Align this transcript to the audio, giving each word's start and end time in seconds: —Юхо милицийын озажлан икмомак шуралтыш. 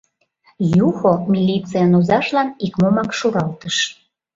—Юхо 0.87 1.11
милицийын 1.33 1.91
озажлан 1.99 2.49
икмомак 2.65 3.09
шуралтыш. 3.19 3.77